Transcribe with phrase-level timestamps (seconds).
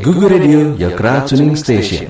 [0.00, 2.08] Google Radio, your crowd tuning station.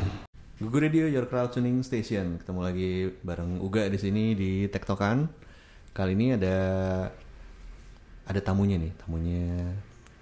[0.63, 2.39] Google Radio Your Crowd Tuning Station.
[2.39, 5.27] Ketemu lagi bareng Uga di sini di Tektokan.
[5.91, 6.57] Kali ini ada
[8.31, 8.95] ada tamunya nih.
[8.95, 9.75] Tamunya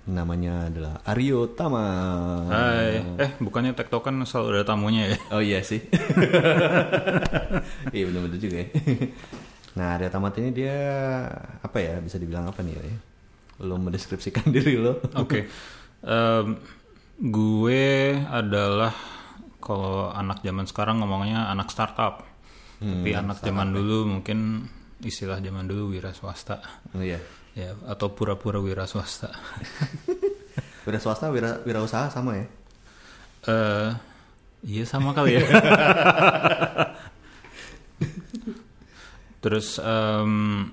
[0.08, 1.86] namanya adalah Aryo Tama.
[2.48, 5.19] Hai, eh bukannya tektokan selalu ada tamunya ya?
[5.29, 5.85] Oh iya sih.
[7.95, 8.69] iya benar-benar juga ya.
[9.77, 10.77] Nah, ada tamat ini dia
[11.61, 12.01] apa ya?
[12.01, 12.97] Bisa dibilang apa nih ya?
[13.61, 15.04] Lo mendeskripsikan diri lo.
[15.21, 15.45] Oke,
[16.01, 16.56] Em,
[17.20, 17.84] gue
[18.24, 18.96] adalah
[19.60, 22.24] kalau anak zaman sekarang ngomongnya anak startup,
[22.80, 24.64] tapi anak zaman dulu mungkin
[25.04, 26.64] istilah zaman dulu wira swasta,
[26.96, 27.20] Oh iya.
[27.52, 29.28] ya atau pura-pura wira swasta.
[30.88, 32.46] Wira swasta, wira, wira usaha sama ya?
[33.45, 33.88] Eh,
[34.64, 35.45] iya sama kali ya.
[39.40, 40.68] Terus i-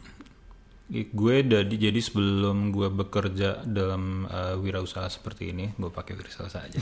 [0.88, 6.80] gue jadi jadi sebelum gue bekerja dalam eh, wirausaha seperti ini, gue pakai wirausaha aja.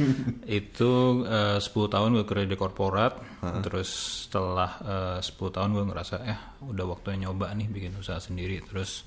[0.60, 0.92] itu
[1.28, 3.20] eh, 10 tahun gue kerja di korporat,
[3.60, 8.64] terus setelah eh, 10 tahun gue ngerasa ya udah waktunya nyoba nih bikin usaha sendiri.
[8.64, 9.04] Terus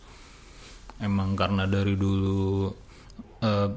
[1.02, 2.70] emang karena dari dulu
[3.42, 3.70] eh,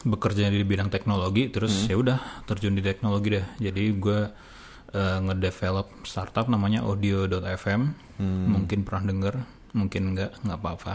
[0.00, 3.46] bekerja di bidang teknologi terus ya udah terjun di teknologi deh.
[3.60, 4.20] Jadi gue
[4.96, 10.94] eh, ngedevelop startup namanya audio.fm mungkin pernah denger mungkin enggak nggak apa-apa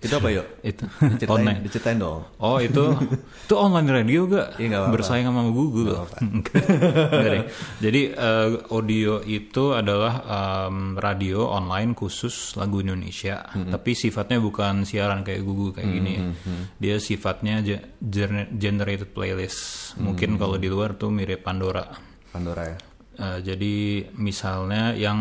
[0.00, 0.46] Itu apa yuk?
[0.72, 2.24] itu Diceritain, online diceritain dong.
[2.40, 2.88] Oh itu
[3.44, 4.56] itu online radio gak?
[4.56, 4.94] Iya, nggak apa-apa.
[4.96, 5.92] Bersaing sama Google.
[6.24, 6.64] Enggak.
[7.04, 7.44] Enggak deh.
[7.84, 15.20] Jadi eh, audio itu adalah em, radio online khusus lagu Indonesia, tapi sifatnya bukan siaran
[15.20, 16.32] kayak Google kayak gini.
[16.80, 19.92] Dia sifatnya ge- gener- generated playlist.
[20.00, 21.84] Mungkin kalau di luar tuh mirip Pandora.
[22.32, 22.78] Pandora ya.
[23.20, 23.74] Eh, jadi
[24.16, 25.20] misalnya yang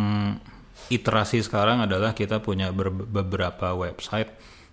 [0.90, 4.30] iterasi sekarang adalah kita punya ber- beberapa website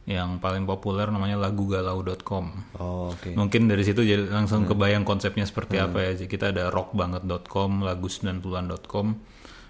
[0.06, 2.44] yang paling populer namanya lagugalau.com.
[2.78, 3.34] Oh, oke.
[3.34, 6.10] Mungkin dari situ jadi langsung kebayang konsepnya seperti apa ya.
[6.14, 9.06] Jadi Kita ada rockbanget.com, lagu90an.com.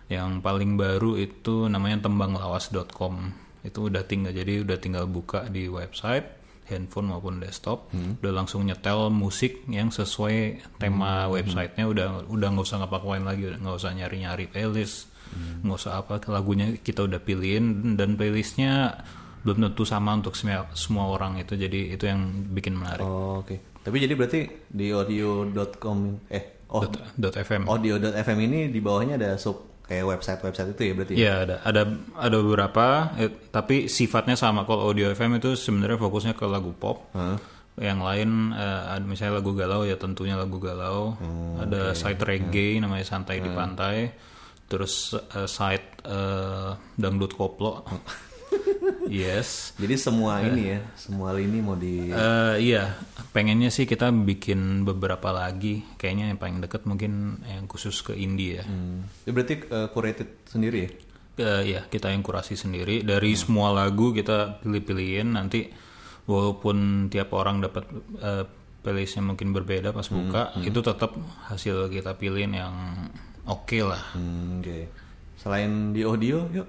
[0.06, 3.14] Yang paling baru itu namanya tembanglawas.com.
[3.64, 6.36] Itu udah tinggal jadi udah tinggal buka di website
[6.66, 12.82] handphone maupun desktop udah langsung nyetel musik yang sesuai tema websitenya udah udah nggak usah
[12.82, 15.06] ngapa-ngapain lagi nggak usah nyari-nyari playlist
[15.60, 18.96] nggak usah apa lagunya kita udah pilihin dan playlistnya
[19.40, 22.20] belum tentu sama untuk semua, semua orang itu jadi itu yang
[22.50, 23.78] bikin menarik Oh, oke.
[23.78, 25.98] Tapi jadi berarti di audio.com
[26.28, 30.92] eh oh dot, dot FM audio.fm ini di bawahnya ada sub kayak website-website itu ya
[30.92, 31.12] berarti?
[31.14, 31.82] Iya ada ada
[32.18, 37.06] ada beberapa eh, tapi sifatnya sama kalau audio FM itu sebenarnya fokusnya ke lagu pop
[37.14, 37.38] Hah?
[37.78, 42.82] yang lain eh, ada misalnya lagu galau ya tentunya lagu galau Oh, ada site reggae
[42.82, 43.44] namanya santai Hmm.
[43.46, 43.96] di pantai
[44.66, 47.82] terus eh, site eh, dangdut koplo.
[49.06, 49.70] Yes.
[49.78, 52.98] Jadi semua ini ya, semua lini mau di Eh, iya.
[53.30, 55.82] Pengennya sih kita bikin beberapa lagi.
[55.94, 58.64] Kayaknya yang paling deket mungkin yang khusus ke indie ya.
[58.66, 59.06] Hmm.
[59.22, 60.90] Itu berarti eh, curated sendiri ya?
[61.36, 63.06] Eh, ya kita yang kurasi sendiri.
[63.06, 65.38] Dari semua lagu kita pilih-pilihin.
[65.38, 65.70] Nanti
[66.26, 67.86] walaupun tiap orang dapat
[68.18, 68.44] eh,
[68.82, 71.18] playlistnya mungkin berbeda pas buka itu tetap
[71.50, 72.74] hasil kita pilihin yang
[73.46, 74.78] oke lah Hmm, oke.
[75.36, 76.68] Selain di audio, yuk.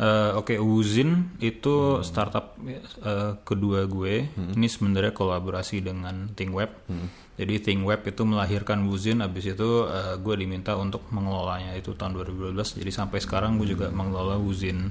[0.00, 4.32] Eh, Oke, Wuzin itu startup eh, kedua gue.
[4.32, 6.88] Ini sebenarnya kolaborasi dengan ThinkWeb.
[7.36, 12.80] Jadi ThinkWeb itu melahirkan Wuzin, habis itu eh, gue diminta untuk mengelolanya itu tahun 2012.
[12.80, 14.88] Jadi sampai sekarang gue juga mengelola Wuzin.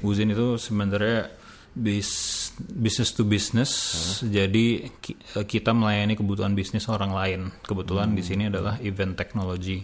[0.00, 1.32] Wuzin itu sebenarnya
[1.72, 2.10] bis
[2.60, 3.70] business to business.
[4.20, 7.40] Jadi ki- kita melayani kebutuhan bisnis orang lain.
[7.62, 9.80] Kebetulan di sini adalah event technology.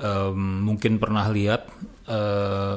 [0.00, 1.68] Em, mungkin pernah lihat
[2.08, 2.74] eh,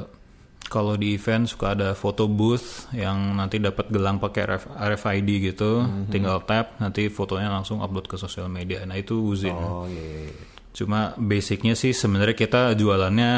[0.68, 5.84] kalau di event suka ada foto booth yang nanti dapat gelang pakai RF RFID gitu,
[6.12, 8.84] tinggal tap nanti fotonya langsung upload ke sosial media.
[8.84, 9.56] Nah itu Wuzin.
[9.56, 9.96] Oh, iya.
[9.96, 10.44] iya, iya.
[10.74, 13.32] Cuma basicnya sih sebenarnya kita jualannya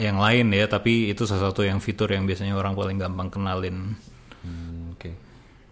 [0.00, 3.92] yang lain ya, tapi itu salah satu yang fitur yang biasanya orang paling gampang kenalin.
[4.40, 5.10] Hmm, oke.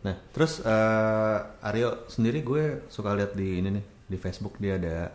[0.04, 5.08] Nah, terus eh, Aryo sendiri gue suka lihat di ini nih, di Facebook dia ada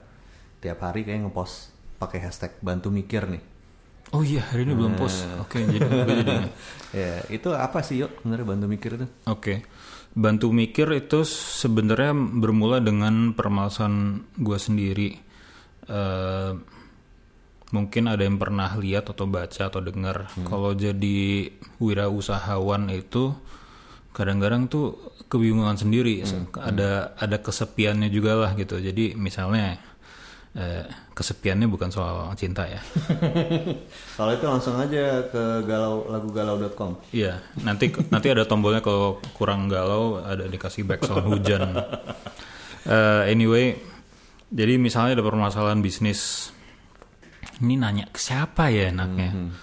[0.57, 1.70] tiap hari kayak ngepost
[2.01, 3.43] pakai hashtag bantu mikir nih.
[4.11, 5.23] Oh iya hari ini belum post.
[5.39, 6.35] Oke jadi gue jadi.
[6.91, 9.07] Ya, itu apa sih yuk sebenarnya bantu mikir itu?
[9.23, 9.63] Oke,
[10.11, 15.09] bantu mikir itu sebenarnya bermula dengan permasalahan gue sendiri.
[15.87, 16.51] Eh,
[17.71, 21.47] mungkin ada yang pernah lihat atau baca atau dengar kalau jadi
[21.79, 23.31] wirausahawan itu
[24.11, 24.99] kadang-kadang tuh
[25.31, 26.27] kebingungan sendiri,
[26.59, 28.83] ada ada kesepiannya juga lah gitu.
[28.83, 29.79] Jadi misalnya
[30.55, 30.83] eh,
[31.15, 32.81] kesepiannya bukan soal cinta ya.
[34.17, 36.99] Kalau itu langsung aja ke galau lagu galau.com.
[37.15, 41.69] Iya, nanti nanti ada tombolnya kalau kurang galau ada dikasih background hujan.
[42.81, 43.77] Eh, anyway,
[44.49, 46.49] jadi misalnya ada permasalahan bisnis,
[47.61, 49.53] ini nanya ke siapa ya enaknya?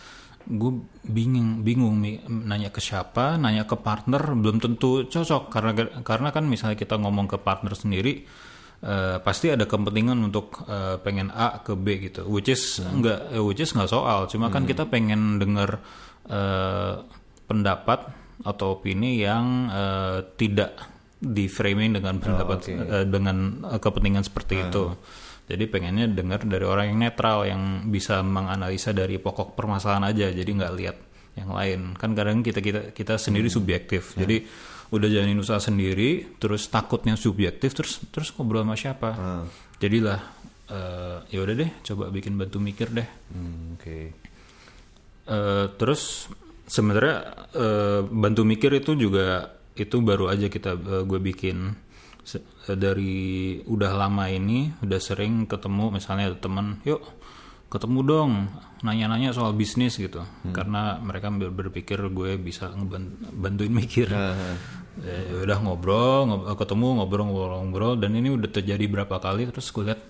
[0.48, 1.98] Gue bingung, bingung
[2.28, 7.26] nanya ke siapa, nanya ke partner belum tentu cocok karena karena kan misalnya kita ngomong
[7.26, 8.22] ke partner sendiri,
[8.82, 13.42] eh, pasti ada kepentingan untuk eh, pengen A ke B gitu, which is enggak, eh,
[13.42, 15.82] which is nggak soal, cuma kan kita pengen dengar
[16.30, 16.94] eh,
[17.48, 18.10] pendapat
[18.44, 20.78] atau opini yang eh, tidak
[21.18, 24.94] di framing dengan pendapat eh, dengan eh, kepentingan seperti itu.
[25.48, 30.44] Jadi pengennya dengar dari orang yang netral yang bisa menganalisa dari pokok permasalahan aja, jadi
[30.44, 30.96] nggak lihat
[31.40, 31.80] yang lain.
[31.96, 34.12] Kan kadang kita kita kita sendiri subjektif.
[34.12, 34.44] Jadi
[34.88, 39.08] udah jalanin usaha sendiri, terus takutnya subjektif, terus terus ngobrol sama siapa?
[39.76, 40.20] Jadilah
[40.68, 43.08] eh, ya udah deh, coba bikin bantu mikir deh.
[43.30, 43.98] Hmm, Oke.
[45.28, 46.32] Eh, terus
[46.64, 47.16] sebenarnya
[47.52, 51.86] eh, bantu mikir itu juga itu baru aja kita eh, gue bikin
[52.24, 57.00] Se- dari udah lama ini udah sering ketemu misalnya ada teman yuk
[57.68, 58.32] ketemu dong
[58.80, 60.24] nanya-nanya soal bisnis gitu.
[60.56, 64.08] Karena mereka ber- berpikir gue bisa ngebantuin mikir.
[64.98, 67.94] Ya udah ngobrol ngob- ketemu ngobrol ngobrol ngobrol.
[68.00, 70.00] Dan ini udah terjadi berapa kali terus gue lihat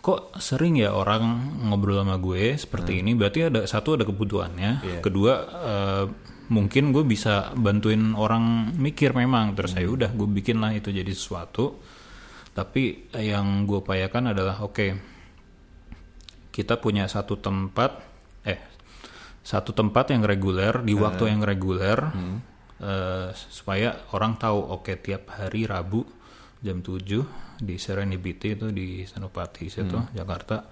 [0.00, 3.12] kok sering ya orang ngobrol sama gue seperti ini?
[3.18, 5.02] Berarti ada satu ada kebutuhannya.
[5.02, 6.04] Kedua eh,
[6.46, 9.52] mungkin gue bisa bantuin orang mikir memang.
[9.58, 11.76] Terus saya udah gue bikin lah itu jadi sesuatu.
[12.54, 15.15] Tapi yang gue upayakan adalah oke
[16.56, 18.00] kita punya satu tempat
[18.48, 18.60] eh
[19.44, 21.98] satu tempat yang reguler di waktu yang reguler
[22.80, 26.00] eh, supaya orang tahu oke tiap hari Rabu
[26.64, 30.64] jam 7 di Serenity itu di Senopati situ Jakarta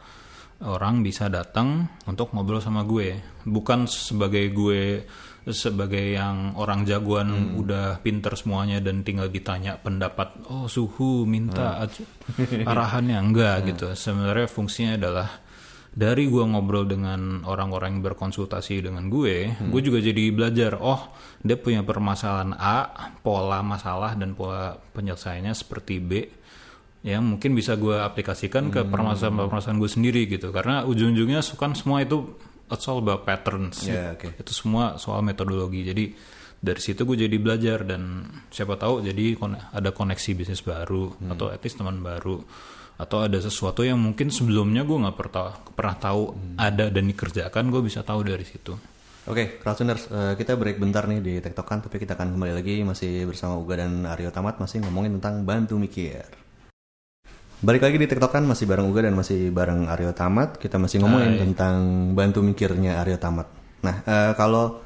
[0.64, 3.42] orang bisa datang untuk ngobrol sama gue.
[3.44, 5.02] Bukan sebagai gue
[5.44, 11.84] sebagai yang orang jagoan udah pinter semuanya dan tinggal ditanya pendapat oh suhu minta
[12.70, 13.92] arahannya enggak gitu.
[13.92, 15.28] Sebenarnya fungsinya adalah
[15.94, 20.75] dari gue ngobrol dengan orang-orang yang berkonsultasi dengan gue, gue juga jadi belajar.
[20.82, 22.91] Oh, dia punya permasalahan A,
[23.23, 26.11] pola masalah dan pola penyelesaiannya seperti B,
[27.06, 30.50] yang mungkin bisa gue aplikasikan ke permasalahan-permasalahan gue sendiri gitu.
[30.50, 32.26] Karena ujung-ujungnya kan semua itu
[32.67, 33.87] it's all about patterns.
[33.87, 34.35] Ya, oke.
[34.35, 35.87] Itu semua soal metodologi.
[35.87, 36.05] Jadi
[36.64, 39.37] dari situ gue jadi belajar dan siapa tahu jadi
[39.70, 42.41] ada koneksi bisnis baru atau at least teman baru
[42.94, 46.23] atau ada sesuatu yang mungkin sebelumnya gue nggak pernah pernah tahu
[46.55, 48.75] ada dan dikerjakan gue bisa tahu dari situ.
[49.25, 53.25] Oke, Crowdtuners, eh, kita break bentar nih di Tektokan, tapi kita akan kembali lagi masih
[53.25, 56.29] bersama Uga dan Aryo Tamat masih ngomongin tentang bantu mikir.
[57.64, 60.61] Balik lagi di Tektokan masih bareng Uga dan masih bareng Aryo Tamat.
[60.61, 63.49] Kita masih ngomongin tentang bantu mikirnya Aryo Tamat.
[63.81, 64.85] Nah, eh, kalau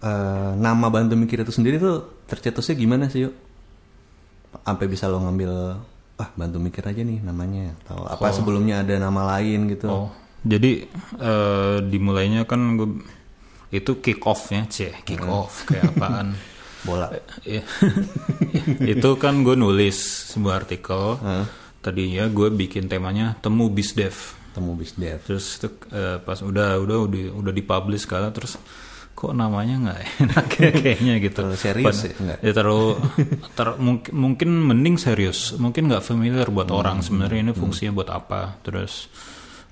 [0.00, 3.36] eh, nama bantu mikir itu sendiri tuh tercetusnya gimana sih yuk?
[4.64, 5.76] Sampai bisa lo ngambil,
[6.18, 7.78] ah bantu mikir aja nih namanya.
[7.86, 9.86] Atau apa sebelumnya ada nama lain gitu?
[9.86, 10.08] Oh,
[10.42, 10.84] jadi
[11.18, 12.90] eh, dimulainya kan gue
[13.70, 16.34] itu kick off-nya, c kick off kayak apaan?
[16.86, 17.10] Bola.
[17.42, 17.62] Iya.
[18.94, 19.98] itu kan gue nulis
[20.34, 21.18] sebuah artikel.
[21.78, 24.14] Tadinya gue bikin temanya temu bisdev.
[24.54, 25.22] Temu bisdev.
[25.22, 28.58] Terus itu eh, pas udah udah udah udah dipublish segala terus
[29.18, 31.42] kok namanya nggak enak ya kayaknya gitu.
[31.42, 32.88] Terlalu serius Pad- ya, ya terlalu
[33.52, 35.58] ter- mungkin mungkin mending serius.
[35.58, 38.62] Mungkin nggak familiar buat Hmm, orang sebenarnya ini fungsinya buat apa.
[38.62, 39.10] Terus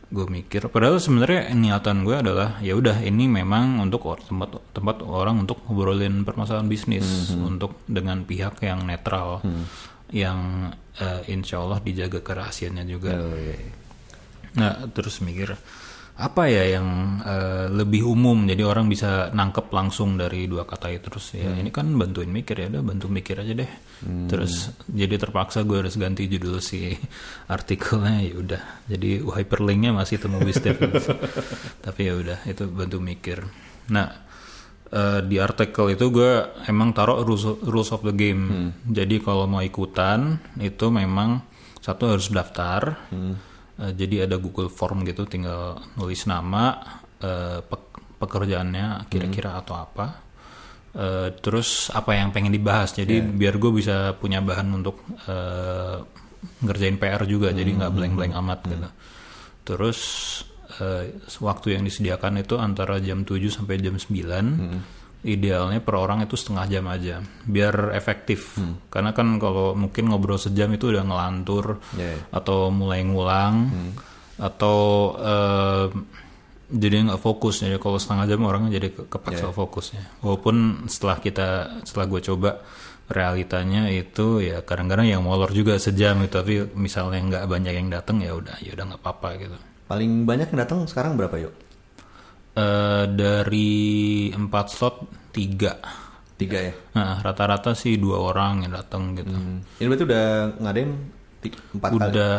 [0.07, 5.43] gue mikir padahal sebenarnya niatan gue adalah ya udah ini memang untuk tempat tempat orang
[5.43, 9.43] untuk ngobrolin permasalahan bisnis Hmm, untuk dengan pihak yang netral
[10.11, 13.15] yang eh, insya Allah dijaga kerahasiaannya juga.
[13.15, 13.59] Oh, iya.
[14.57, 15.55] Nah, terus mikir
[16.17, 21.13] apa ya yang eh, lebih umum jadi orang bisa nangkep langsung dari dua kata itu
[21.13, 23.71] terus ya ini kan bantuin mikir ya udah bantu mikir aja deh.
[24.29, 26.97] Terus jadi terpaksa gue harus ganti judul si
[27.57, 28.63] artikelnya ya udah.
[28.89, 30.77] Jadi hyperlinknya masih temu Wisdom.
[31.85, 33.45] Tapi ya udah itu bantu mikir.
[33.93, 34.09] Nah,
[34.89, 38.73] eh, di artikel itu gue emang taruh rules, rules of the game.
[38.89, 41.45] Jadi kalau mau ikutan itu memang
[41.85, 43.05] satu harus daftar.
[43.77, 46.81] Eh, jadi ada Google Form gitu, tinggal nulis nama,
[47.19, 47.85] eh, pek-
[48.17, 50.07] pekerjaannya kira-kira atau apa.
[50.97, 52.91] Eh, terus apa yang pengen dibahas.
[52.91, 55.97] Jadi biar gue bisa punya bahan untuk eh,
[56.59, 57.53] ngerjain PR juga.
[57.53, 58.89] Jadi nggak blank-blank amat gitu.
[59.63, 59.99] Terus
[60.79, 64.57] eh, waktu yang disediakan itu antara jam 7 sampai jam 9.
[65.23, 68.61] Idealnya per orang itu setengah jam aja, biar efektif.
[68.87, 72.19] Karena kan kalau mungkin ngobrol sejam itu udah ngelantur Ya, ya.
[72.31, 73.71] atau mulai ngulang
[74.37, 74.79] atau
[75.19, 75.87] eh,
[76.69, 77.63] jadi nggak fokus.
[77.63, 80.23] Jadi kalau setengah jam orangnya jadi ke- kepaksa fokusnya.
[80.23, 81.49] Walaupun setelah kita
[81.83, 82.51] setelah gue coba
[83.07, 88.19] realitanya itu ya kadang-kadang yang molor juga sejam gitu tapi misalnya nggak banyak yang datang
[88.19, 89.57] ya udah ya udah nggak apa-apa gitu
[89.87, 91.55] Paling banyak yang datang sekarang berapa yuk?
[92.57, 93.73] Eh, dari
[94.33, 94.97] empat slot
[95.29, 95.77] tiga
[96.37, 96.73] Tiga ya.
[96.97, 99.61] nah rata-rata sih dua orang yang datang gitu Hmm.
[99.77, 100.27] Ini berarti udah
[100.61, 100.91] ngadain
[101.77, 102.01] empat kali.
[102.01, 102.33] udah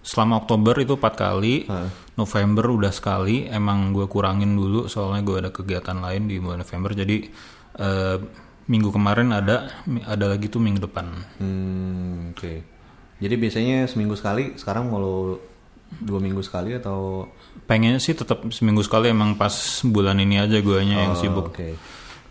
[0.00, 1.88] selama Oktober itu empat kali Hah.
[2.14, 6.92] November udah sekali emang gue kurangin dulu soalnya gue ada kegiatan lain di bulan November
[6.92, 7.16] jadi
[7.78, 8.16] eh,
[8.64, 9.72] minggu kemarin ada
[10.04, 11.08] ada lagi tuh minggu depan
[11.40, 12.52] Hmm, oke.
[13.18, 15.40] Jadi biasanya seminggu sekali, sekarang kalau
[15.98, 17.26] dua minggu sekali atau
[17.66, 21.46] pengennya sih tetap seminggu sekali emang pas bulan ini aja guanya yang Oh, sibuk.
[21.50, 21.74] Oke.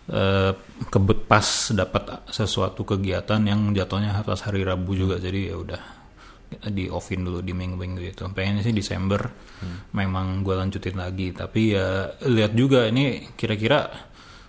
[0.08, 0.52] Eh,
[0.88, 1.44] kebet pas
[1.76, 5.82] dapat sesuatu kegiatan yang jatuhnya pas hari Rabu juga jadi ya udah
[6.72, 9.20] di offin dulu di minggu-minggu itu pengennya sih Desember
[9.92, 13.84] memang gue lanjutin lagi tapi ya lihat juga ini kira-kira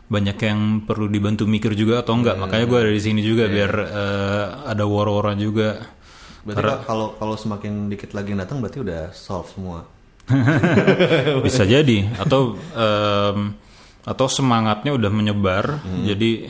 [0.07, 2.39] banyak yang perlu dibantu mikir juga atau enggak.
[2.41, 5.85] Makanya gue ada di sini juga biar eh, ada war-waran juga.
[6.47, 9.85] Berarti kalau kalau semakin dikit lagi yang datang berarti udah solve semua.
[11.45, 12.09] bisa jadi.
[12.17, 13.57] Atau em,
[14.07, 16.49] atau semangatnya udah menyebar jadi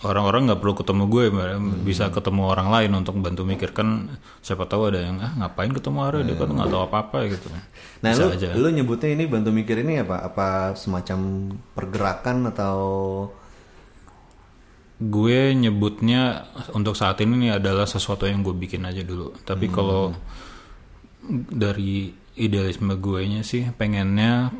[0.00, 1.24] orang-orang nggak perlu ketemu gue
[1.84, 4.08] bisa ketemu orang lain untuk bantu mikir kan
[4.40, 7.46] siapa tahu ada yang ah ngapain ketemu Ara dia kan nggak tahu apa-apa gitu.
[8.00, 8.48] Nah, bisa lu, aja.
[8.56, 10.24] lu nyebutnya ini bantu mikir ini apa?
[10.24, 12.78] Apa semacam pergerakan atau?
[15.00, 19.36] Gue nyebutnya untuk saat ini adalah sesuatu yang gue bikin aja dulu.
[19.44, 20.12] Tapi kalau
[21.50, 24.54] dari idealisme gue nya sih pengennya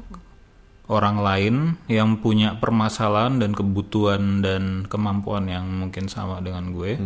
[0.91, 1.55] orang lain
[1.87, 6.99] yang punya permasalahan dan kebutuhan dan kemampuan yang mungkin sama dengan gue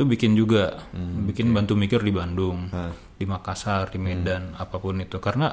[0.00, 0.80] tuh bikin juga.
[1.28, 2.72] Bikin bantu mikir di Bandung
[3.20, 5.20] di Makassar di Medan apa pun itu.
[5.20, 5.52] Karena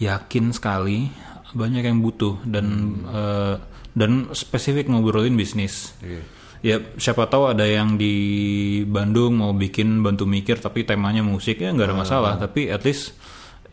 [0.00, 1.12] yakin sekali
[1.52, 2.66] banyak yang butuh dan
[3.04, 3.56] eh,
[3.96, 5.92] dan spesifik ngobrolin bisnis
[6.64, 8.14] ya siapa tahu ada yang di
[8.88, 12.32] Bandung mau bikin bantu mikir tapi temanya musik ya nggak ada masalah.
[12.40, 13.16] Tapi at least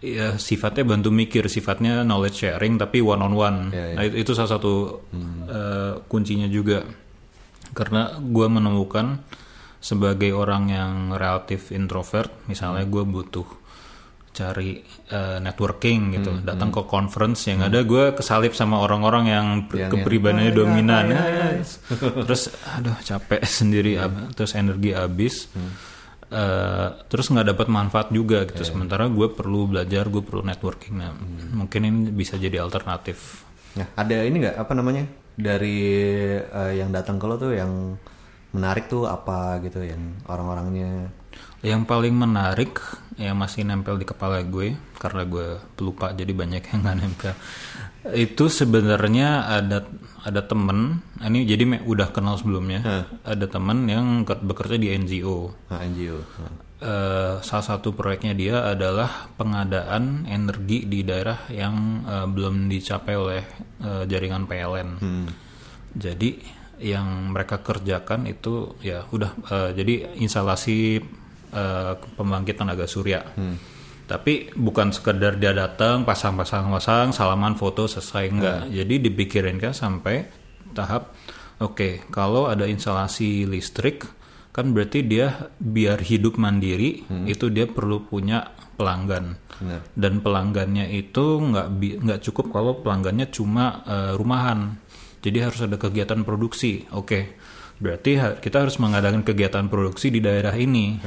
[0.03, 3.95] ya sifatnya bantu mikir sifatnya knowledge sharing tapi one on one Ya, ya.
[3.95, 4.99] nah itu, itu salah satu
[5.47, 6.83] eh, kuncinya juga.
[7.73, 9.23] Karena gue menemukan
[9.83, 13.62] sebagai orang yang relatif introvert misalnya gue butuh
[14.33, 16.41] cari eh, networking gitu.
[16.41, 21.05] Datang ke conference yang ada gue kesalip sama orang-orang yang Yang- kepribadiannya yang, dominan.
[22.25, 25.47] terus aduh capek sendiri ab- terus energi habis.
[26.33, 28.65] Eh, terus nggak dapat manfaat juga gitu.
[28.65, 30.93] Sementara gue perlu belajar gue perlu networking.
[30.97, 31.13] Nah
[31.53, 33.45] mungkin ini bisa jadi alternatif.
[33.77, 35.77] Nah, ada ini nggak apa namanya dari
[36.41, 37.93] eh, yang datang ke lo tuh yang
[38.49, 41.09] menarik tuh apa gitu yang orang-orangnya
[41.63, 42.75] Yang paling menarik
[43.15, 47.33] yang masih nempel di kepala gue karena gue pelupa jadi banyak yang nggak nempel.
[48.09, 49.87] Itu sebenarnya ada
[50.23, 52.83] ada temen ini jadi me- udah kenal sebelumnya.
[53.23, 55.55] Ada temen yang ke- bekerja di NGO.
[55.69, 56.19] nah, NGO.
[56.19, 56.53] Nah.
[56.83, 63.43] Eh, salah satu proyeknya dia adalah pengadaan energi di daerah yang eh, belum dicapai oleh
[63.79, 64.89] eh, jaringan PLN.
[65.93, 66.43] Jadi
[66.83, 70.99] yang mereka kerjakan itu ya udah eh, jadi instalasi
[71.53, 73.21] eh, pembangkit tenaga surya.
[74.03, 78.59] Tapi bukan sekedar dia datang pasang-pasang pasang salaman foto selesai enggak.
[78.67, 80.27] Jadi dipikirin kan sampai
[80.73, 81.13] tahap
[81.57, 84.03] oke kalau ada instalasi listrik
[84.51, 88.43] kan berarti dia biar hidup mandiri itu dia perlu punya
[88.75, 89.39] pelanggan.
[89.53, 89.85] Benar.
[89.93, 91.67] dan pelanggannya itu nggak
[92.03, 94.75] nggak cukup kalau pelanggannya cuma eh, rumahan.
[95.23, 96.83] Jadi harus ada kegiatan produksi.
[96.91, 97.39] Oke
[97.79, 100.99] berarti ha- kita harus mengadakan kegiatan produksi di daerah ini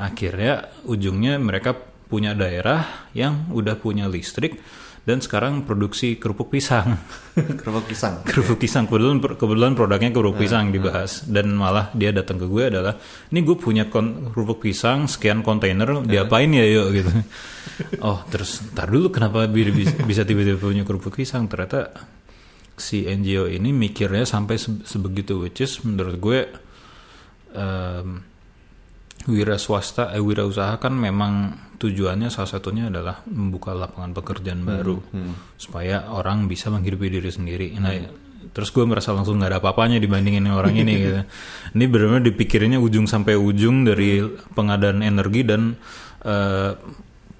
[0.00, 1.76] akhirnya ujungnya mereka
[2.08, 4.58] punya daerah yang udah punya listrik
[5.00, 6.92] dan sekarang produksi kerupuk pisang.
[7.60, 8.20] Kerupuk pisang.
[8.20, 8.84] Kerupuk pisang.
[8.84, 11.24] Kebetulan kebetulan produknya kerupuk pisang dibahas.
[11.24, 13.00] Dan malah dia datang ke gue adalah
[13.32, 16.88] ini gue punya kon- kerupuk pisang sekian kontainer diapain ya yuk?
[16.96, 17.10] Gitu.
[18.04, 21.48] Oh terus ntar dulu kenapa bi- bi- bisa tiba-tiba punya kerupuk pisang?
[21.48, 21.88] Ternyata
[22.76, 26.40] si NGO ini mikirnya sampai se- sebegitu which is menurut gue
[27.56, 28.20] em,
[29.28, 35.00] wira swasta eh wira usaha kan memang tujuannya salah satunya adalah membuka lapangan pekerjaan baru
[35.56, 37.72] supaya orang bisa menghidupi diri sendiri.
[37.80, 37.92] Nah,
[38.52, 41.20] terus gue merasa langsung nggak ada apa-apanya dibandingin orang ini gitu.
[41.76, 44.20] Ini benar-benar dipikirinnya ujung sampai ujung dari
[44.52, 45.72] pengadaan energi dan
[46.24, 46.72] eh,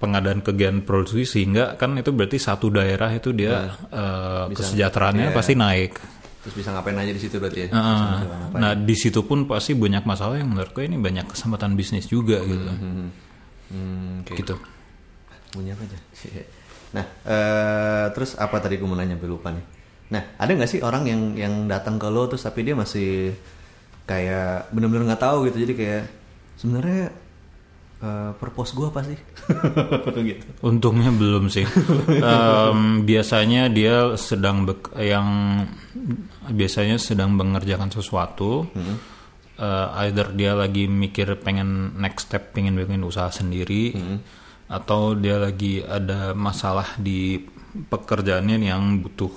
[0.01, 5.35] pengadaan kegiatan produksi sehingga kan itu berarti satu daerah itu dia eh, kesejahteraannya iya.
[5.37, 6.20] pasti naik.
[6.41, 8.59] Terus bisa ngapain aja di situ berarti ya ngapain.
[8.61, 12.41] Nah di situ pun pasti banyak masalah yang menurut gue ini banyak kesempatan bisnis juga
[12.41, 12.69] gitu.
[13.71, 14.35] Hmm, oke.
[14.35, 14.55] Gitu.
[15.51, 15.99] punya apa aja
[16.95, 19.65] nah eh, terus apa tadi gue mau nanya lupa nih
[20.11, 23.35] nah ada nggak sih orang yang yang datang ke lo terus tapi dia masih
[24.07, 26.03] kayak bener-bener nggak tahu gitu jadi kayak
[26.59, 27.15] sebenarnya
[28.01, 29.17] eh, purpose gue apa sih
[30.29, 31.65] gitu Untungnya belum sih.
[32.09, 34.65] Em, biasanya dia sedang
[34.97, 35.27] yang
[36.49, 38.65] biasanya sedang mengerjakan sesuatu.
[39.61, 43.93] Eh, either dia lagi mikir pengen next step pengen bikin usaha sendiri,
[44.65, 47.37] atau dia lagi ada masalah di
[47.71, 49.29] pekerjaannya yang butuh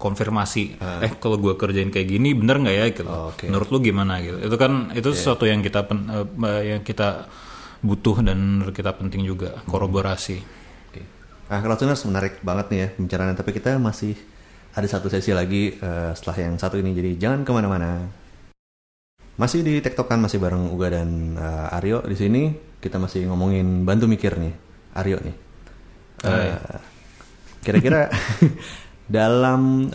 [0.00, 0.80] konfirmasi.
[1.04, 2.86] Eh kalau gue kerjain kayak gini bener nggak ya?
[2.90, 3.04] Gitu.
[3.04, 3.44] Oke.
[3.46, 4.40] Menurut lu gimana gitu?
[4.40, 6.26] Itu kan itu sesuatu yang kita pen- eh,
[6.72, 7.28] yang kita
[7.82, 10.38] butuh dan menurut kita penting juga kolaborasi.
[10.88, 11.02] Oke.
[11.50, 14.14] Nah, Crowdtuners menarik banget nih ya pembicaraannya, tapi kita masih
[14.72, 18.06] ada satu sesi lagi eh, setelah yang satu ini, jadi jangan ke mana-mana.
[19.36, 22.42] Masih di Tektokan, masih bareng Uga dan eh, Aryo di sini.
[22.82, 24.54] Kita masih ngomongin bantu mikir nih,
[24.96, 25.36] Aryo nih.
[26.22, 26.58] Eh,
[27.62, 28.10] Kira-kira
[29.18, 29.86] dalam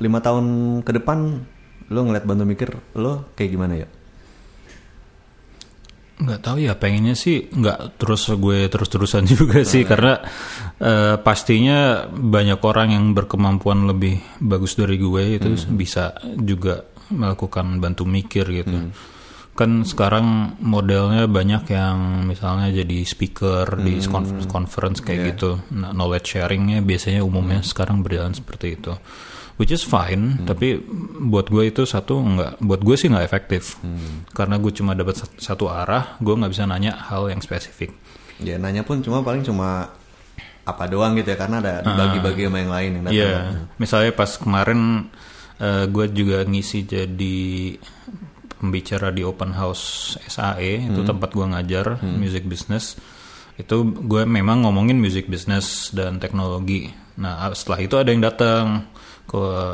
[0.00, 0.46] lima tahun
[0.84, 1.44] ke depan,
[1.88, 3.88] lo ngeliat bantu mikir lo kayak gimana ya?
[6.18, 10.18] Nggak tahu ya pengennya sih nggak terus gue terus-terusan juga sih karena
[10.82, 18.04] eh, pastinya banyak orang yang berkemampuan lebih bagus dari gue itu bisa juga melakukan bantu
[18.04, 18.92] mikir gitu.
[19.56, 25.58] Kan sekarang modelnya banyak yang misalnya jadi speaker di conference conference kayak gitu.
[25.74, 28.92] Nah, knowledge sharingnya biasanya umumnya sekarang berjalan seperti itu
[29.58, 30.78] which is fine tapi
[31.18, 33.76] buat gue itu satu nggak buat gue sih nggak efektif.
[34.30, 37.90] Karena gue cuma dapat sat- satu arah gue nggak bisa nanya hal yang spesifik.
[38.38, 39.90] Ya nanya pun cuma paling cuma
[40.62, 43.16] apa doang gitu ya karena ada dibagi-bagi sama yang lain yang datang.
[43.18, 43.34] Iya,
[43.80, 44.80] misalnya pas kemarin
[45.90, 47.38] gue juga ngisi jadi
[48.58, 52.94] pembicara di open house SAE itu tempat gue ngajar music business.
[53.58, 56.90] Itu gue memang ngomongin music business dan teknologi.
[57.18, 58.86] Nah setelah itu ada yang datang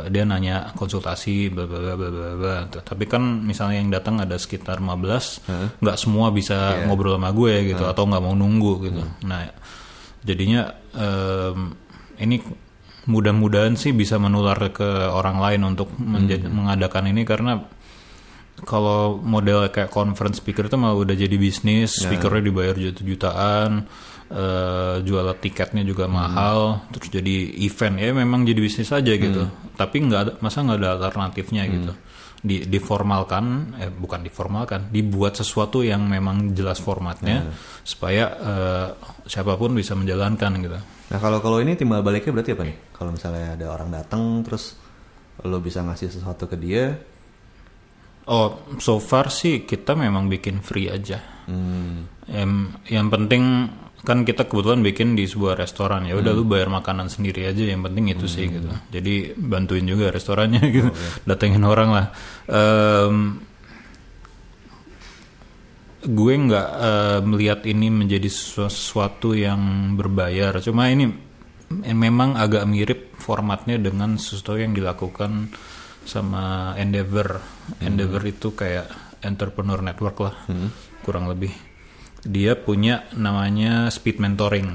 [0.04, 2.56] dia nanya konsultasi bla bla bla bla bla.
[2.66, 5.46] Tapi kan misalnya yang datang ada sekitar 15,
[5.78, 9.02] nggak semua bisa ngobrol sama gue gitu atau nggak mau nunggu gitu.
[9.22, 9.46] Nah
[10.20, 11.70] jadinya em,
[12.18, 12.42] ini
[13.04, 17.60] mudah-mudahan sih bisa menular ke orang lain untuk menjadi- mengadakan ini karena
[18.64, 23.84] kalau model kayak conference speaker itu malah udah jadi bisnis, speakernya dibayar juta-jutaan,
[24.32, 29.46] eh, jual tiketnya juga mahal, terus jadi event ya memang jadi bisnis aja gitu.
[29.76, 31.92] Tapi nggak ada, masa nggak ada alternatifnya gitu.
[32.44, 33.44] Di, diformalkan,
[33.80, 37.52] eh bukan diformalkan, dibuat sesuatu yang memang jelas formatnya
[37.84, 38.88] supaya eh,
[39.28, 40.78] siapa pun bisa menjalankan gitu.
[41.12, 42.76] Nah kalau kalau ini timbal baliknya berarti apa nih?
[42.96, 44.76] Kalau misalnya ada orang datang terus
[45.44, 46.96] lo bisa ngasih sesuatu ke dia,
[48.24, 51.20] Oh, so far sih kita memang bikin free aja.
[51.44, 52.50] hmm, Yang,
[52.88, 53.42] yang penting
[54.04, 56.04] kan kita kebetulan bikin di sebuah restoran.
[56.08, 58.68] Ya udah lu bayar makanan sendiri aja yang penting itu sih gitu.
[58.92, 60.88] Jadi bantuin juga restorannya gitu.
[61.24, 62.06] Datengin orang lah.
[62.48, 63.16] Em,
[66.04, 70.52] gue nggak eh, melihat ini menjadi sesuatu yang berbayar.
[70.60, 71.08] Cuma ini
[71.72, 75.48] memang agak mirip formatnya dengan sesuatu yang dilakukan
[76.04, 77.40] sama Endeavor.
[77.80, 78.86] Endeavor itu kayak
[79.20, 80.34] entrepreneur network lah
[81.00, 81.52] kurang lebih.
[82.24, 84.68] Dia punya namanya speed mentoring.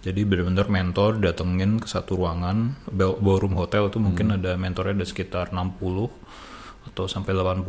[0.00, 5.06] Jadi benar-benar mentor datengin ke satu ruangan ball- ballroom hotel itu mungkin ada mentornya ada
[5.06, 6.12] sekitar 60
[6.92, 7.64] atau sampai 80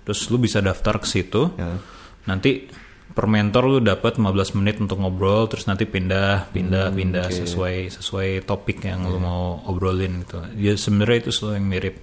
[0.00, 1.52] terus lu bisa daftar ke situ.
[1.56, 1.76] Ya.
[2.20, 2.68] nanti
[3.10, 8.46] per mentor lu dapat 15 menit untuk ngobrol terus nanti pindah pindah pindah sesuai sesuai
[8.46, 10.38] topik yang lu mau obrolin gitu.
[10.54, 11.96] Ya sebenarnya itu selalu yang mirip.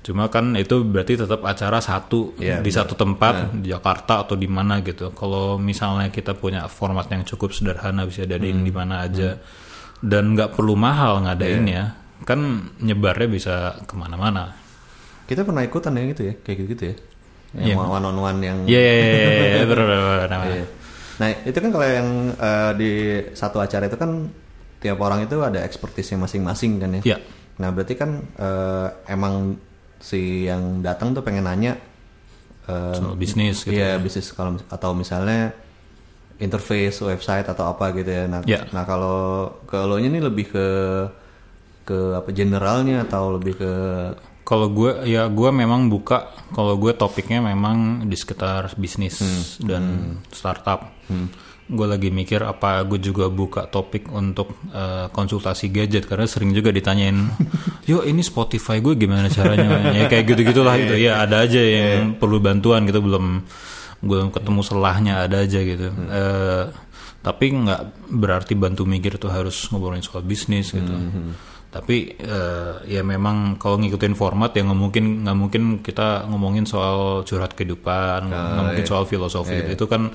[0.00, 4.48] Cuma kan itu berarti tetap acara satu Iya, di satu tempat di Jakarta atau di
[4.48, 5.12] mana gitu.
[5.12, 9.36] Kalau misalnya kita punya format yang cukup sederhana bisa diadain di mana aja
[10.00, 12.40] dan nggak perlu mahal ngadainnya kan
[12.80, 14.56] nyebarnya bisa ke mana-mana.
[15.28, 16.96] Kita pernah ikutan yang itu ya, kayak gitu gitu ya,
[17.50, 18.58] Yang one on one yang.
[18.64, 19.64] Iya, iya, iya, iya.
[20.46, 20.66] Iya.
[21.20, 22.90] Nah itu kan kalau yang eh, di
[23.34, 24.30] satu acara itu kan
[24.80, 27.02] tiap orang itu ada ekspertisnya masing-masing kan ya.
[27.04, 27.16] Iya.
[27.58, 29.58] Nah berarti kan eh, emang
[30.00, 31.74] si yang datang tuh pengen nanya.
[32.70, 33.74] eh, Soal bisnis gitu.
[33.74, 35.50] Iya bisnis kalau atau misalnya
[36.40, 38.24] interface website atau apa gitu ya.
[38.24, 38.64] Nah, Ya.
[38.72, 40.66] nah kalau lo ini lebih ke
[41.84, 43.72] ke apa generalnya atau lebih ke
[44.50, 49.22] Kalau gue ya gue memang buka kalau gue topiknya memang di sekitar bisnis
[49.62, 50.90] dan startup.
[51.70, 56.74] Gue lagi mikir apa gue juga buka topik untuk eh, konsultasi gadget karena sering juga
[56.74, 57.30] ditanyain,
[57.86, 60.98] "Yo, ini Spotify gue gimana caranya?" ya kayak gitu-gitulah gitu.
[60.98, 63.46] Ya ada aja yang perlu bantuan gitu belum
[64.02, 65.94] belum ketemu selahnya ada aja gitu.
[65.94, 66.64] Eh,
[67.22, 70.90] tapi nggak berarti bantu mikir tuh harus ngobrolin soal bisnis gitu.
[71.70, 77.22] Tapi eh, ya memang kalau ngikutin format ya nggak mungkin nggak mungkin kita ngomongin soal
[77.22, 79.70] curhat kehidupan, nggak mungkin soal filosofi gitu.
[79.78, 80.10] Itu kan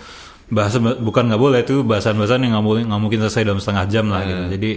[0.51, 4.05] bahasa bukan nggak boleh itu bahasan-bahasan yang nggak boleh nggak mungkin selesai dalam setengah jam
[4.11, 4.43] lah gitu.
[4.51, 4.71] Jadi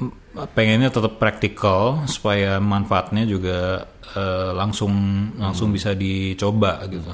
[0.00, 0.14] m-
[0.56, 3.84] pengennya tetap praktikal supaya manfaatnya juga
[4.16, 4.92] eh, langsung
[5.36, 7.12] langsung bisa dicoba gitu.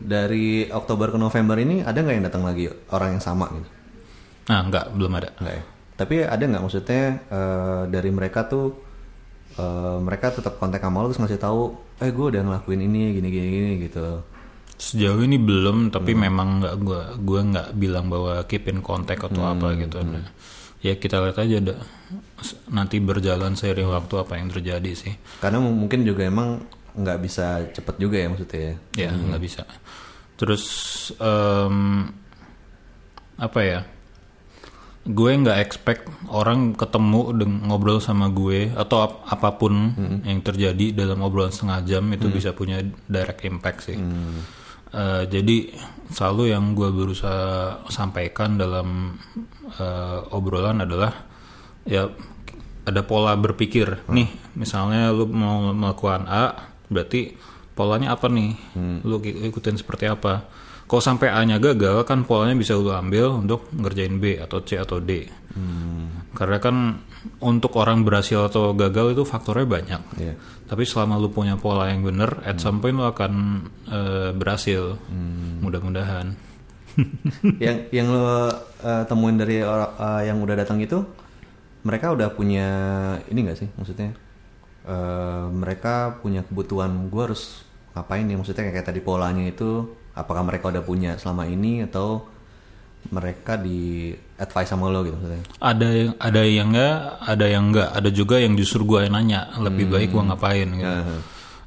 [0.00, 3.68] Dari Oktober ke November ini ada nggak yang datang lagi orang yang sama gitu?
[4.48, 5.28] Nah nggak belum ada.
[5.42, 5.64] Enggak ya.
[6.00, 8.72] Tapi ada nggak maksudnya eh, dari mereka tuh
[9.60, 13.28] eh, mereka tetap kontak sama lo terus ngasih tahu, eh gue udah ngelakuin ini gini
[13.28, 14.24] gini gini gitu.
[14.80, 19.44] Sejauh ini belum, tapi memang nggak gua gua nggak bilang bahwa keep in contact atau
[19.44, 20.00] apa gitu.
[20.00, 20.24] Nah,
[20.80, 21.80] ya kita lihat aja dah.
[22.72, 25.12] nanti berjalan seiring waktu apa yang terjadi sih.
[25.44, 26.64] Karena mungkin juga emang
[26.96, 28.74] nggak bisa cepet juga ya maksudnya ya.
[28.96, 29.68] Ya nggak bisa.
[30.40, 30.64] Terus
[31.20, 32.08] em,
[33.36, 33.80] apa ya?
[35.10, 39.74] Gue nggak expect orang ketemu dengan ngobrol sama gue atau ap- apa pun
[40.22, 43.98] yang terjadi dalam obrolan setengah jam itu bisa punya direct impact sih.
[44.90, 45.70] Eh, jadi
[46.08, 47.42] selalu yang gue berusaha
[47.88, 49.14] sampaikan dalam
[49.72, 51.14] eh, obrolan adalah
[51.84, 52.10] ya
[52.82, 54.02] ada pola berpikir.
[54.08, 56.44] Nih misalnya lu mau melakukan A
[56.86, 57.38] berarti
[57.72, 58.50] polanya apa nih?
[59.00, 60.42] Lu ki- ikutin seperti apa
[60.90, 64.98] kalau sampai A-nya gagal kan polanya bisa lu ambil untuk ngerjain B atau C atau
[64.98, 65.22] D.
[66.34, 66.98] Karena kan
[67.38, 70.02] untuk orang berhasil atau gagal itu faktornya banyak.
[70.18, 70.34] Iya.
[70.70, 74.98] tapi selama lu punya pola yang bener at some point lu akan eh, berhasil.
[75.62, 76.34] Mudah-mudahan.
[77.62, 78.50] Yang yang lo
[78.82, 81.06] eh, temuin dari orang eh, yang udah datang itu
[81.86, 82.66] mereka udah punya
[83.30, 84.10] ini nggak sih maksudnya?
[84.90, 87.62] Eh, mereka punya kebutuhan gue harus
[87.94, 92.26] ngapain nih maksudnya kayak, tadi polanya itu apakah mereka udah punya selama ini atau
[93.08, 95.42] mereka di advice sama lo gitu maksudnya?
[95.56, 97.88] Ada yang ada yang enggak ada yang enggak.
[97.96, 100.68] Ada juga yang justru gue yang nanya lebih baik gue ngapain?
[100.68, 101.00] gitu.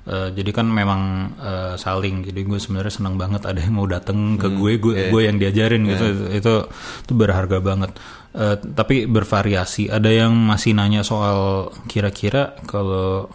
[0.03, 2.27] Eh, jadi kan memang eh, saling.
[2.27, 5.81] Jadi gue sebenarnya senang banget ada yang mau datang ke gue gue gue yang diajarin
[5.89, 6.05] gitu.
[6.29, 6.53] Itu
[7.01, 7.97] itu berharga banget.
[8.37, 9.89] Eh, tapi bervariasi.
[9.89, 13.25] Ada yang masih nanya soal kira-kira kalau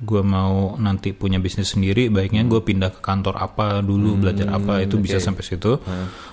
[0.00, 4.80] gue mau nanti punya bisnis sendiri baiknya gue pindah ke kantor apa dulu belajar apa
[4.80, 5.76] itu bisa sampai situ.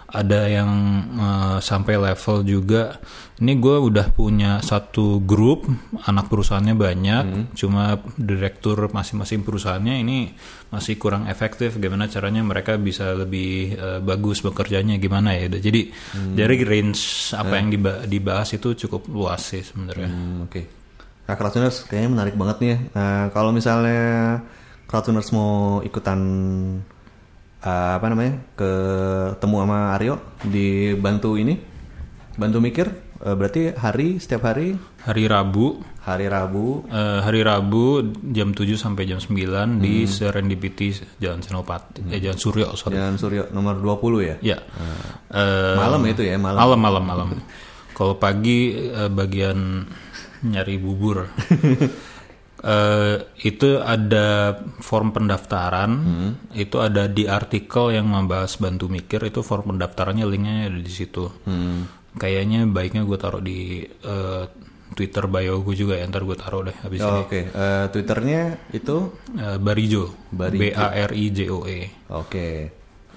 [0.08, 0.72] Ada yang
[1.14, 2.96] eh, sampai level juga
[3.38, 5.68] ini gue udah punya satu grup
[6.02, 10.32] anak perusahaannya banyak cuma direktur masing-masing perusahaannya ini
[10.68, 15.92] masih kurang efektif gimana caranya mereka bisa lebih eh, bagus bekerjanya gimana ya jadi
[16.34, 20.08] dari range apa yang diba- dibahas itu cukup luas sih sebenarnya.
[20.08, 20.77] Hmm, Oke.
[21.28, 22.70] Nah, Crowdtuners kayaknya menarik banget nih.
[22.70, 22.78] ya.
[22.96, 24.40] Nah, kalau misalnya
[24.88, 26.20] Crowdtuners mau ikutan
[27.60, 28.40] eh, apa namanya?
[28.56, 31.60] ketemu sama Aryo di bantu ini,
[32.34, 32.88] bantu mikir,
[33.20, 36.88] eh, berarti hari setiap hari, hari Rabu hari Rabu.
[36.88, 38.00] Eh, hari Rabu
[38.32, 42.96] jam 7 sampai jam 9 di Serendipity Jalan Senopati eh Jalan Suryo sorry.
[42.96, 44.36] Jalan Suryo nomor 20 ya.
[44.40, 44.58] Ya.
[45.28, 46.56] Eh, Malam itu ya, malam.
[46.64, 47.28] malam malam malam.
[47.98, 49.82] Kalau pagi eh, bagian
[50.46, 51.18] nyari bubur.
[52.58, 55.94] Eh, itu ada form pendaftaran,
[56.58, 61.30] itu ada di artikel yang membahas bantu mikir itu form pendaftarannya linknya ada di situ.
[62.18, 64.44] Kayaknya baiknya gue taruh di eh,
[64.90, 67.22] Twitter bio gue juga ya, ntar gue taruh deh habis Oh, ini.
[67.22, 68.42] Oke, Eh, Twitternya
[68.74, 70.58] itu Eh, Barijo, Barijo.
[70.58, 71.94] B A R I J O E.
[72.10, 72.48] oke.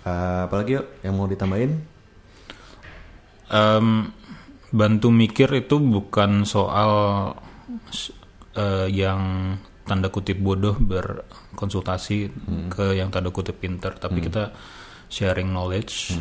[0.04, 1.80] Eh, apalagi yuk yang mau ditambahin?
[3.50, 4.12] Em,
[4.70, 6.92] bantu mikir itu bukan soal
[8.56, 9.54] eh, yang
[9.86, 12.30] tanda kutip bodoh berkonsultasi
[12.70, 14.54] ke yang tanda kutip pinter, tapi kita
[15.10, 16.14] sharing knowledge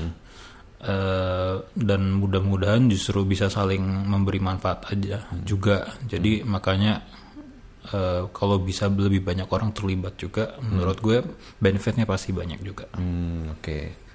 [0.79, 5.91] Eh, dan mudah-mudahan justru bisa saling memberi manfaat aja juga.
[6.07, 7.03] Jadi makanya
[7.91, 11.19] eh, kalau bisa lebih banyak orang terlibat juga, menurut gue
[11.59, 12.87] benefitnya pasti banyak juga.
[12.95, 14.07] Hmm, oke.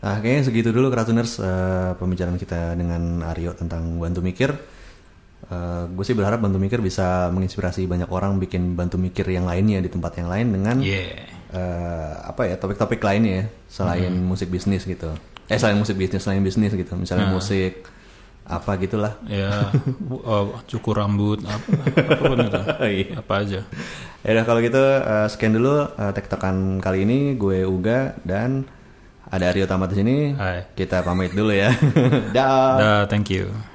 [0.00, 4.48] Nah, kayaknya segitu dulu Kratuners eh, pembicaraan kita dengan Aryo tentang bantu mikir.
[5.44, 9.80] Eh, gue sih berharap bantu mikir bisa menginspirasi banyak orang bikin bantu mikir yang lainnya
[9.80, 11.28] di tempat yang lain dengan Yeah.
[11.52, 15.12] eh, apa ya topik-topik lainnya ya selain musik bisnis gitu.
[15.50, 16.92] Eh selain musik bisnis, selain bisnis gitu.
[16.96, 17.84] Misalnya musik
[18.46, 19.14] apa gitulah.
[19.30, 19.68] ya
[20.10, 21.70] oh, cukur rambut apa
[22.02, 22.60] apa pun itu
[22.98, 23.22] Iya.
[23.22, 23.60] apa aja
[24.20, 28.66] Ya udah kalau gitu eh, sekian dulu eh, tektokan kali ini gue Uga dan
[29.30, 30.16] ada Aryo Tamat di sini.
[30.34, 30.66] Hai.
[30.74, 31.70] Kita pamit dulu ya.
[32.36, 32.74] Dah.
[32.76, 33.69] dah thank you